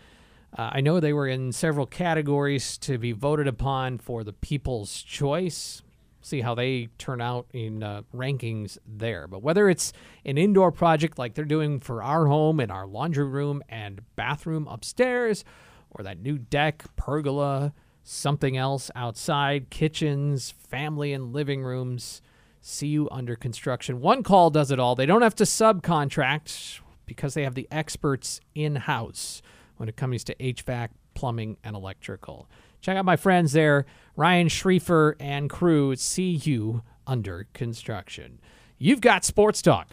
[0.57, 5.03] Uh, I know they were in several categories to be voted upon for the People's
[5.03, 5.83] Choice.
[6.21, 9.27] See how they turn out in uh, rankings there.
[9.29, 9.93] But whether it's
[10.25, 14.67] an indoor project like they're doing for our home in our laundry room and bathroom
[14.69, 15.45] upstairs,
[15.91, 22.21] or that new deck, pergola, something else outside, kitchens, family and living rooms,
[22.69, 24.01] CU Under Construction.
[24.01, 24.95] One call does it all.
[24.95, 29.41] They don't have to subcontract because they have the experts in house
[29.77, 32.49] when it comes to HVAC, plumbing, and electrical.
[32.81, 38.41] Check out my friends there, Ryan Schriefer and crew at CU Under Construction.
[38.79, 39.89] You've got Sports Talk.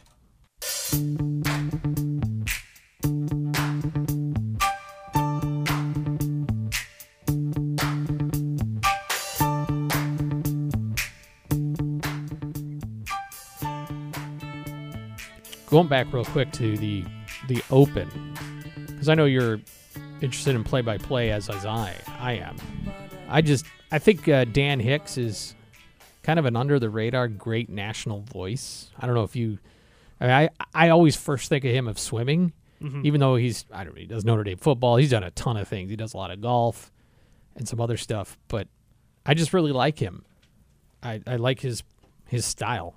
[15.75, 17.03] Going back real quick to the
[17.49, 18.07] the Open,
[18.87, 19.59] because I know you're
[20.21, 22.55] interested in play by play as as I I am.
[23.27, 25.53] I just I think uh, Dan Hicks is
[26.23, 28.89] kind of an under the radar great national voice.
[28.97, 29.59] I don't know if you.
[30.21, 32.53] I, mean, I I always first think of him of swimming,
[33.03, 34.95] even though he's I don't know he does Notre Dame football.
[34.95, 35.89] He's done a ton of things.
[35.89, 36.89] He does a lot of golf
[37.57, 38.69] and some other stuff, but
[39.25, 40.23] I just really like him.
[41.03, 41.83] I I like his
[42.29, 42.95] his style.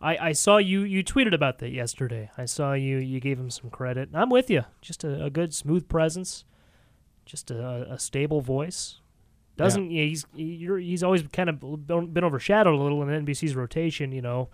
[0.00, 2.30] I, I saw you you tweeted about that yesterday.
[2.38, 4.08] I saw you you gave him some credit.
[4.14, 4.64] I'm with you.
[4.80, 6.44] Just a, a good smooth presence,
[7.26, 9.00] just a, a stable voice.
[9.56, 10.04] Doesn't yeah.
[10.04, 14.10] he's he's always kind of been overshadowed a little in NBC's rotation.
[14.10, 14.48] You know,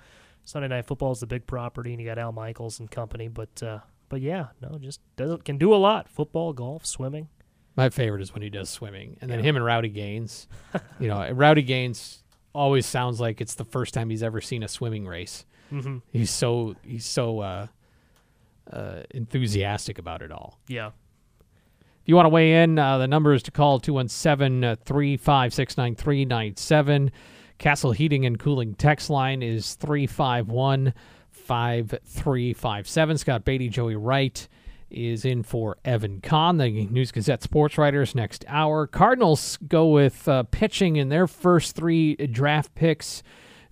[0.44, 3.28] Sunday Night Football is the big property, and you got Al Michaels and company.
[3.28, 3.78] But uh,
[4.08, 6.08] but yeah, no, just doesn't can do a lot.
[6.08, 7.28] Football, golf, swimming.
[7.76, 10.48] My favorite is when he does swimming, and then him and Rowdy Gaines.
[10.98, 12.24] you know, Rowdy Gaines
[12.56, 15.44] always sounds like it's the first time he's ever seen a swimming race.
[15.72, 15.98] Mm-hmm.
[16.12, 17.66] He's so he's so uh,
[18.72, 20.58] uh, enthusiastic about it all.
[20.68, 20.88] Yeah.
[20.88, 27.10] If you want to weigh in, uh, the number is to call 217 356 9397.
[27.58, 30.94] Castle Heating and Cooling text line is 351
[31.30, 33.18] 5357.
[33.18, 34.48] Scott Beatty, Joey Wright
[34.90, 38.86] is in for Evan Kahn, the News Gazette sports writers, next hour.
[38.86, 43.22] Cardinals go with uh, pitching in their first three draft picks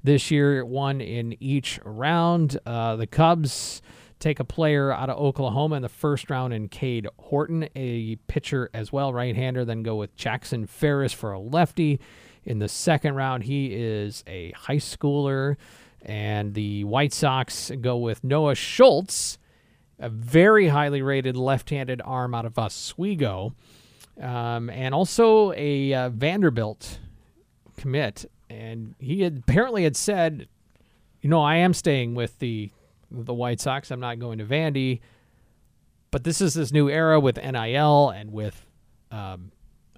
[0.02, 2.58] this year, one in each round.
[2.66, 3.80] Uh, the Cubs
[4.18, 8.70] take a player out of Oklahoma in the first round in Cade Horton, a pitcher
[8.72, 9.64] as well, right hander.
[9.64, 12.00] Then go with Jackson Ferris for a lefty.
[12.44, 15.56] In the second round, he is a high schooler.
[16.02, 19.38] And the White Sox go with Noah Schultz,
[19.98, 23.54] a very highly rated left handed arm out of Oswego,
[24.20, 26.98] um, and also a uh, Vanderbilt
[27.76, 28.24] commit.
[28.50, 30.48] And he had apparently had said,
[31.20, 32.70] you know, I am staying with the
[33.10, 33.90] the White Sox.
[33.90, 35.00] I'm not going to Vandy.
[36.10, 38.66] But this is this new era with NIL and with
[39.10, 39.50] um,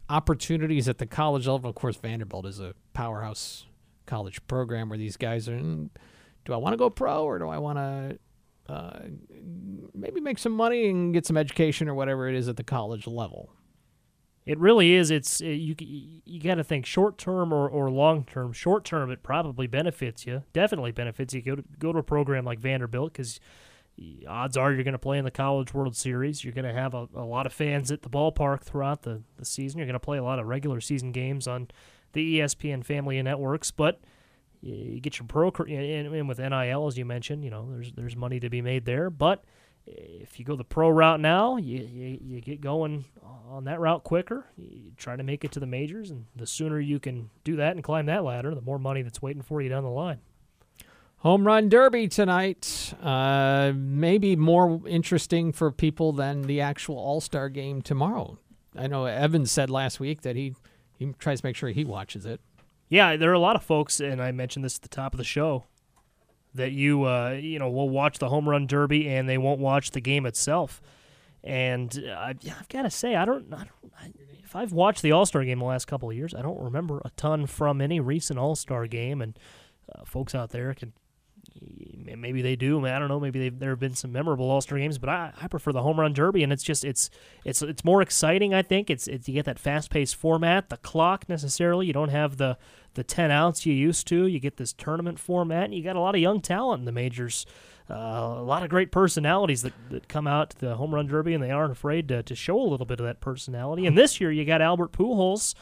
[0.08, 1.68] opportunities at the college level.
[1.68, 3.66] Of course, Vanderbilt is a powerhouse
[4.06, 5.58] college program where these guys are.
[5.58, 5.90] "Mm,
[6.44, 8.18] Do I want to go pro or do I want to
[8.68, 9.00] uh,
[9.94, 13.06] maybe make some money and get some education or whatever it is at the college
[13.06, 13.50] level.
[14.44, 15.10] It really is.
[15.10, 15.74] It's you.
[15.80, 18.52] You got to think short term or, or long term.
[18.52, 20.44] Short term, it probably benefits you.
[20.52, 21.42] Definitely benefits you.
[21.42, 23.40] Go to go to a program like Vanderbilt because
[24.28, 26.44] odds are you're going to play in the College World Series.
[26.44, 29.44] You're going to have a, a lot of fans at the ballpark throughout the, the
[29.44, 29.78] season.
[29.78, 31.68] You're going to play a lot of regular season games on
[32.12, 34.00] the ESPN family of networks, but
[34.60, 38.16] you get your pro and, and with NIL as you mentioned, you know there's there's
[38.16, 39.10] money to be made there.
[39.10, 39.44] But
[39.86, 43.04] if you go the pro route now, you, you, you get going
[43.48, 44.46] on that route quicker.
[44.56, 47.72] You try to make it to the majors, and the sooner you can do that
[47.72, 50.18] and climb that ladder, the more money that's waiting for you down the line.
[51.18, 52.94] Home Run Derby tonight.
[53.02, 58.38] Uh, maybe more interesting for people than the actual All Star game tomorrow.
[58.76, 60.54] I know Evans said last week that he,
[60.98, 62.40] he tries to make sure he watches it.
[62.88, 65.18] Yeah, there are a lot of folks, and I mentioned this at the top of
[65.18, 65.64] the show,
[66.54, 69.90] that you uh, you know will watch the home run derby and they won't watch
[69.90, 70.80] the game itself.
[71.44, 75.02] And uh, I've, I've got to say, I don't, I don't I, if I've watched
[75.02, 77.80] the All Star game the last couple of years, I don't remember a ton from
[77.80, 79.22] any recent All Star game.
[79.22, 79.38] And
[79.94, 80.92] uh, folks out there can
[82.14, 82.84] maybe they do.
[82.86, 83.20] I don't know.
[83.20, 85.98] Maybe there have been some memorable All Star games, but I, I prefer the home
[85.98, 87.10] run derby, and it's just it's
[87.44, 88.54] it's it's more exciting.
[88.54, 90.68] I think it's it's you get that fast paced format.
[90.68, 92.56] The clock necessarily you don't have the
[92.94, 94.26] the ten outs you used to.
[94.26, 96.92] You get this tournament format, and you got a lot of young talent in the
[96.92, 97.46] majors.
[97.88, 101.34] Uh, a lot of great personalities that, that come out to the home run derby,
[101.34, 103.86] and they aren't afraid to, to show a little bit of that personality.
[103.86, 105.54] And this year, you got Albert Pujols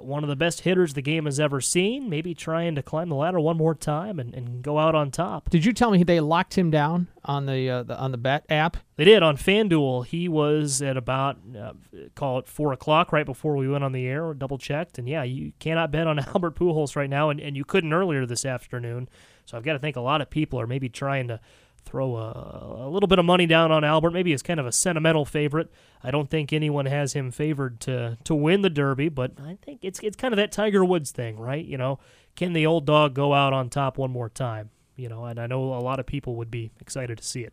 [0.00, 3.14] one of the best hitters the game has ever seen, maybe trying to climb the
[3.14, 5.50] ladder one more time and, and go out on top.
[5.50, 8.44] Did you tell me they locked him down on the, uh, the on the bet
[8.48, 8.76] app?
[8.96, 10.06] They did on FanDuel.
[10.06, 11.72] He was at about uh,
[12.14, 14.34] call it four o'clock right before we went on the air.
[14.34, 17.64] Double checked, and yeah, you cannot bet on Albert Pujols right now, and, and you
[17.64, 19.08] couldn't earlier this afternoon.
[19.46, 21.40] So I've got to think a lot of people are maybe trying to
[21.84, 24.10] throw a, a, little bit of money down on Albert.
[24.10, 25.70] Maybe as kind of a sentimental favorite.
[26.02, 29.80] I don't think anyone has him favored to to win the Derby, but I think
[29.82, 31.64] it's it's kind of that Tiger Woods thing, right?
[31.64, 31.98] You know,
[32.36, 34.70] can the old dog go out on top one more time?
[34.96, 37.52] You know, and I know a lot of people would be excited to see it.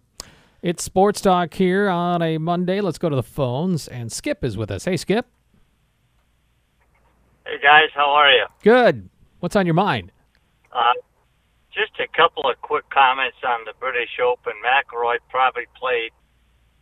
[0.61, 2.81] It's Sports Talk here on a Monday.
[2.81, 4.85] Let's go to the phones, and Skip is with us.
[4.85, 5.25] Hey, Skip.
[7.45, 8.45] Hey guys, how are you?
[8.63, 9.09] Good.
[9.39, 10.11] What's on your mind?
[10.71, 10.93] Uh,
[11.71, 14.53] just a couple of quick comments on the British Open.
[14.59, 16.11] McIlroy probably played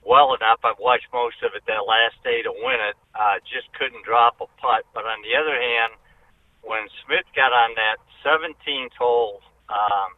[0.02, 0.60] well enough.
[0.66, 2.98] I've watched most of it that last day to win it.
[3.14, 4.90] Uh, just couldn't drop a putt.
[4.94, 5.94] But on the other hand,
[6.66, 10.18] when Smith got on that 17th hole, um,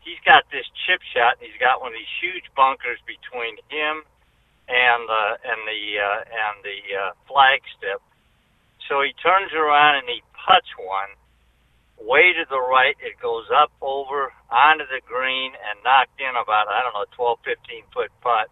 [0.00, 4.02] he's got this chip shot, and he's got one of these huge bunkers between him
[4.66, 8.00] and the and the uh, and the uh, flag step.
[8.88, 11.14] So he turns around and he puts one
[12.00, 12.96] way to the right.
[13.00, 17.38] It goes up over onto the green and knocked in about I don't know 12,
[17.44, 18.48] 15 foot putt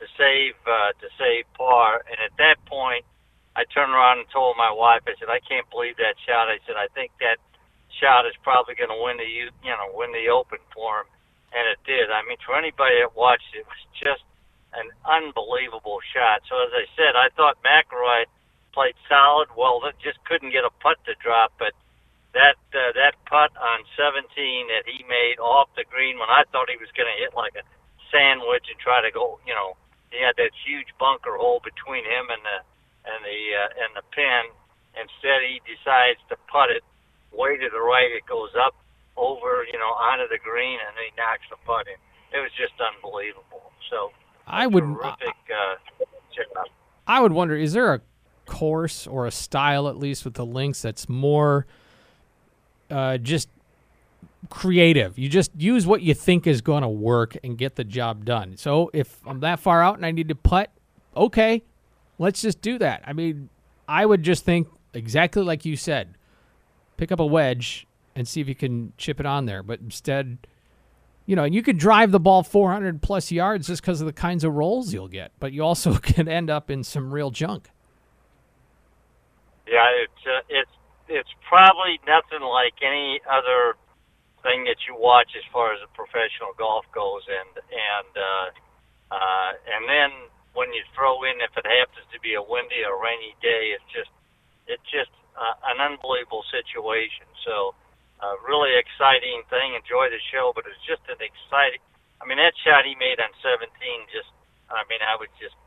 [0.00, 2.02] to save uh, to save par.
[2.08, 3.04] And at that point,
[3.54, 5.02] I turned around and told my wife.
[5.06, 6.50] I said, I can't believe that shot.
[6.50, 7.38] I said, I think that
[7.98, 11.08] shot is probably going to win the you know win the Open for him,
[11.52, 12.10] and it did.
[12.10, 14.22] I mean, for anybody that watched it, was just
[14.74, 16.46] an unbelievable shot.
[16.46, 18.30] So as I said, I thought McIlroy
[18.72, 19.50] played solid.
[19.58, 21.74] Well, just couldn't get a putt to drop, but
[22.34, 24.22] that uh, that putt on 17
[24.70, 27.54] that he made off the green when I thought he was going to hit like
[27.58, 27.64] a
[28.10, 29.74] sandwich and try to go, you know,
[30.10, 32.58] he had that huge bunker hole between him and the
[33.06, 34.50] and the uh, and the pin.
[34.98, 36.82] Instead, he decides to putt it
[37.30, 38.10] way to the right.
[38.10, 38.74] It goes up
[39.16, 41.98] over, you know, onto the green, and he knocks the putt in.
[42.34, 43.70] It was just unbelievable.
[43.90, 44.10] So
[44.46, 45.34] I would terrific.
[45.50, 45.78] Uh,
[47.06, 48.00] I would wonder: is there a
[48.46, 51.66] course or a style, at least with the links, that's more
[52.90, 53.48] uh, just
[54.48, 55.18] creative.
[55.18, 58.56] You just use what you think is going to work and get the job done.
[58.56, 60.70] So if I'm that far out and I need to putt,
[61.16, 61.62] okay,
[62.18, 63.02] let's just do that.
[63.06, 63.48] I mean,
[63.88, 66.16] I would just think exactly like you said
[66.96, 69.62] pick up a wedge and see if you can chip it on there.
[69.62, 70.36] But instead,
[71.24, 74.44] you know, you could drive the ball 400 plus yards just because of the kinds
[74.44, 77.70] of rolls you'll get, but you also can end up in some real junk.
[79.66, 80.70] Yeah, it's uh, it's
[81.10, 83.74] it's probably nothing like any other
[84.46, 88.48] thing that you watch as far as a professional golf goes, and and uh,
[89.10, 90.10] uh, and then
[90.54, 93.90] when you throw in if it happens to be a windy or rainy day, it's
[93.90, 94.10] just
[94.70, 97.26] it's just uh, an unbelievable situation.
[97.42, 97.74] So,
[98.22, 99.74] uh, really exciting thing.
[99.74, 101.82] Enjoy the show, but it's just an exciting.
[102.22, 103.66] I mean, that shot he made on 17,
[104.14, 104.30] just
[104.70, 105.58] I mean, I was just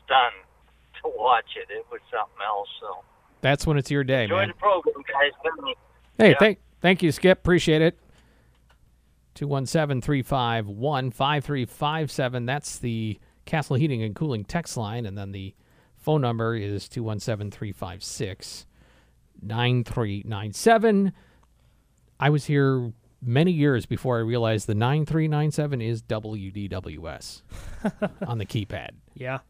[0.00, 0.40] stunned
[1.04, 1.68] to watch it.
[1.68, 2.72] It was something else.
[2.80, 3.04] So.
[3.40, 4.48] That's when it's your day, Enjoy man.
[4.48, 5.74] the program, guys.
[6.18, 6.36] Hey, yeah.
[6.38, 7.38] thank thank you, Skip.
[7.38, 7.98] Appreciate it.
[9.34, 12.46] 217 351 5357.
[12.46, 15.04] That's the Castle Heating and Cooling text line.
[15.06, 15.54] And then the
[15.96, 18.66] phone number is 217 356
[19.42, 21.12] 9397.
[22.18, 27.42] I was here many years before I realized the 9397 is WDWS
[28.26, 28.90] on the keypad.
[29.14, 29.40] Yeah.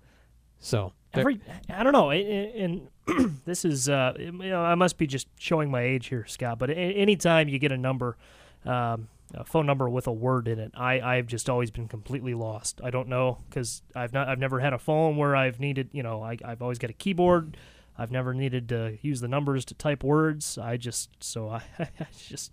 [0.59, 4.99] So there- Every, I don't know, and, and this is, uh, you know, I must
[4.99, 6.59] be just showing my age here, Scott.
[6.59, 8.17] But anytime you get a number,
[8.65, 12.35] um, a phone number with a word in it, I, I've just always been completely
[12.35, 12.81] lost.
[12.83, 16.03] I don't know because I've not, I've never had a phone where I've needed, you
[16.03, 17.57] know, I, I've always got a keyboard.
[17.99, 20.59] I've never needed to use the numbers to type words.
[20.59, 22.53] I just, so I, I just,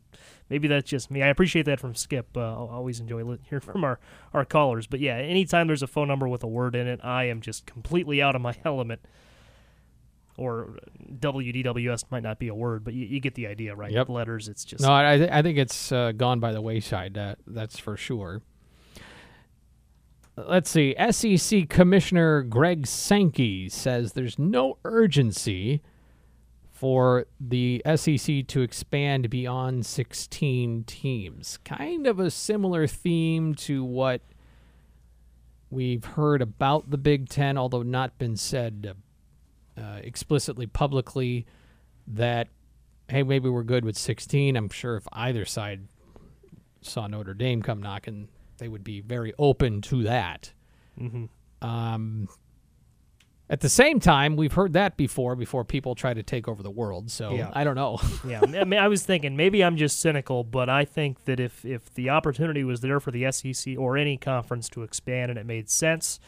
[0.53, 1.23] maybe that's just me.
[1.23, 2.37] I appreciate that from Skip.
[2.37, 3.99] Uh, I always enjoy li- hearing from our,
[4.35, 4.85] our callers.
[4.85, 7.65] But yeah, anytime there's a phone number with a word in it, I am just
[7.65, 9.01] completely out of my element.
[10.37, 10.77] Or
[11.11, 13.91] WDWS might not be a word, but you, you get the idea, right?
[13.91, 14.09] Yep.
[14.09, 14.83] Letters, it's just.
[14.83, 17.15] No, I, th- I think it's uh, gone by the wayside.
[17.15, 18.43] That that's for sure.
[20.37, 20.95] Let's see.
[21.11, 25.81] SEC Commissioner Greg Sankey says there's no urgency
[26.83, 31.57] for the SEC to expand beyond 16 teams.
[31.63, 34.19] Kind of a similar theme to what
[35.69, 38.97] we've heard about the Big Ten, although not been said
[39.77, 41.45] uh, explicitly publicly
[42.05, 42.49] that
[43.07, 44.57] hey, maybe we're good with 16.
[44.57, 45.87] I'm sure if either side
[46.81, 48.27] saw Notre Dame come knocking,
[48.57, 50.51] they would be very open to that.
[50.99, 51.29] Mhm.
[51.61, 52.27] Um,
[53.49, 56.71] at the same time, we've heard that before, before people try to take over the
[56.71, 57.11] world.
[57.11, 57.49] So Yeah.
[57.53, 57.99] I don't know.
[58.27, 61.65] yeah, I mean, I was thinking maybe I'm just cynical, but I think that if
[61.65, 65.45] if the opportunity was there for the SEC or any conference to expand and it
[65.45, 66.19] made sense,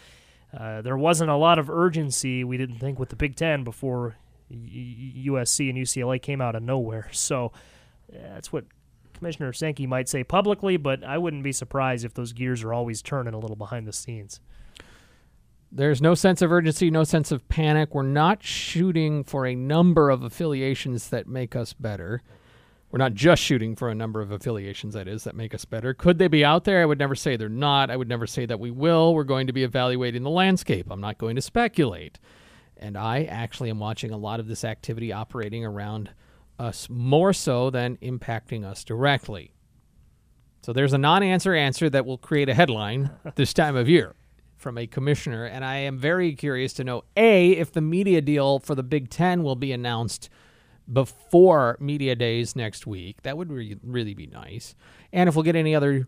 [0.58, 2.44] uh, there wasn't a lot of urgency.
[2.44, 4.18] We didn't think with the Big Ten before
[4.52, 7.10] USC and UCLA came out of nowhere.
[7.14, 7.54] So
[8.14, 8.66] uh, that's what
[9.14, 13.02] Commissioner Sankey might say publicly, but I wouldn't be surprised if those gears are always
[13.02, 14.42] turning a little behind the scenes.
[15.76, 17.94] There's no sense of urgency, no sense of panic.
[17.94, 22.22] We're not shooting for a number of affiliations that make us better.
[22.90, 25.94] We're not just shooting for a number of affiliations, that is, that make us better.
[25.94, 26.82] Could they be out there?
[26.82, 27.92] I would never say they're not.
[27.92, 29.14] I would never say that we will.
[29.14, 30.88] We're going to be evaluating the landscape.
[30.90, 32.20] I'm not going to speculate.
[32.78, 36.12] And I actually am watching a lot of this activity operating around
[36.58, 39.52] us more so than impacting us directly.
[40.62, 44.16] So there's a non answer answer that will create a headline this time of year
[44.66, 45.46] from a commissioner.
[45.46, 49.12] And I am very curious to know A, if the media deal for the Big
[49.12, 50.28] Ten will be announced
[50.92, 53.22] before media days next week.
[53.22, 54.74] That would re- really be nice.
[55.14, 56.08] And if we'll get any other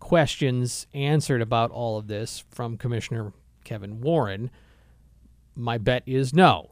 [0.00, 3.34] questions answered about all of this from Commissioner
[3.64, 4.50] Kevin Warren,
[5.54, 6.70] my bet is no.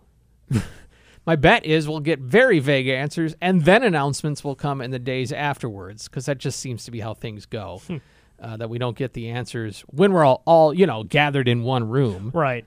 [1.27, 4.99] my bet is we'll get very vague answers and then announcements will come in the
[4.99, 7.83] days afterwards because that just seems to be how things go.
[7.87, 7.99] Hmm.
[8.41, 11.63] Uh, that we don't get the answers when we're all, all, you know, gathered in
[11.63, 12.65] one room Right.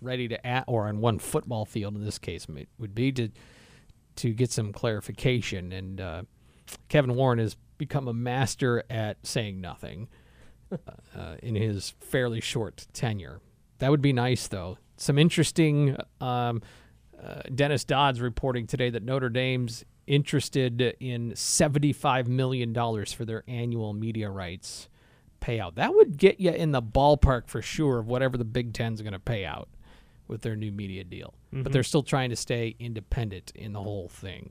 [0.00, 2.46] ready to at or on one football field in this case
[2.78, 3.28] would be to
[4.16, 6.22] to get some clarification and uh,
[6.88, 10.08] Kevin Warren has become a master at saying nothing
[11.16, 13.40] uh, in his fairly short tenure.
[13.78, 14.76] That would be nice though.
[14.98, 16.60] Some interesting um,
[17.22, 22.74] uh, Dennis Dodd's reporting today that Notre Dame's interested in $75 million
[23.06, 24.89] for their annual media rights
[25.40, 25.74] payout.
[25.76, 29.04] That would get you in the ballpark for sure of whatever the Big Ten's are
[29.04, 29.68] going to pay out
[30.28, 31.34] with their new media deal.
[31.50, 31.72] But mm-hmm.
[31.72, 34.50] they're still trying to stay independent in the whole thing.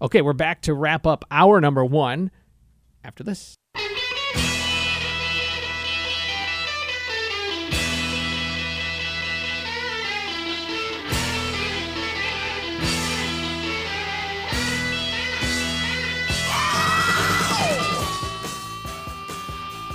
[0.00, 2.30] Okay, we're back to wrap up our number one
[3.04, 3.56] after this.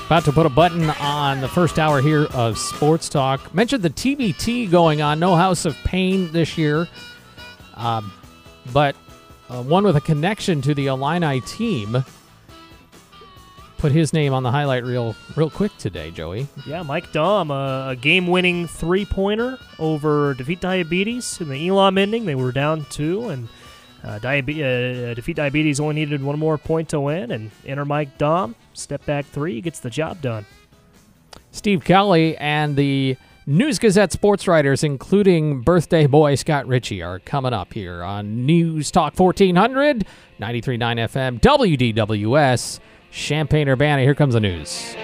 [0.05, 3.53] About to put a button on the first hour here of Sports Talk.
[3.53, 6.87] Mentioned the TBT going on, no House of Paign this year,
[7.75, 8.11] um,
[8.71, 8.95] but
[9.49, 12.03] uh, one with a connection to the Illini team
[13.83, 16.47] put his name on the highlight reel real quick today, Joey.
[16.65, 22.25] Yeah, Mike Daum, a, a game-winning three-pointer over Defeat Diabetes in the Elam ending.
[22.25, 23.49] They were down two, and
[24.03, 28.17] uh, Diabe- uh, Defeat Diabetes only needed one more point to win, and enter Mike
[28.17, 30.45] Daum, step back three, gets the job done.
[31.51, 37.53] Steve Kelly and the News Gazette sports writers, including birthday boy Scott Richey, are coming
[37.53, 40.05] up here on News Talk 1400,
[40.39, 42.79] 93.9 FM, WDWS,
[43.11, 44.01] Champaign Urbana.
[44.01, 44.95] Here comes the news.